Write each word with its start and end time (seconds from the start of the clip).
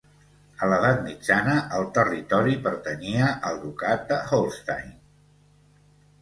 A 0.61 0.67
l'edat 0.69 1.01
mitjana 1.09 1.53
el 1.79 1.85
territori 1.97 2.55
pertanyia 2.63 3.29
al 3.51 3.61
ducat 3.67 4.03
de 4.13 4.19
Holstein. 4.31 4.91